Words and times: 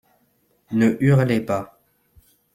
Ne 0.71 0.87
hurlez 1.03 1.39
pas. 1.45 1.79